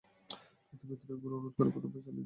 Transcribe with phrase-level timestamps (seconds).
[0.67, 2.19] তাদের ভেতর ঐগুলি অনুরোধ করে প্রথমটা চালিয়ে দেব।